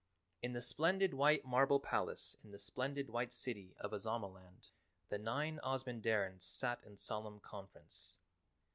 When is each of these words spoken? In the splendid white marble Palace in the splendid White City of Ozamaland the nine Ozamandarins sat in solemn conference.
In 0.41 0.53
the 0.53 0.63
splendid 0.63 1.13
white 1.13 1.45
marble 1.45 1.79
Palace 1.79 2.35
in 2.43 2.49
the 2.49 2.57
splendid 2.57 3.11
White 3.11 3.31
City 3.31 3.75
of 3.77 3.91
Ozamaland 3.91 4.71
the 5.09 5.19
nine 5.19 5.59
Ozamandarins 5.63 6.41
sat 6.41 6.81
in 6.81 6.97
solemn 6.97 7.39
conference. 7.39 8.17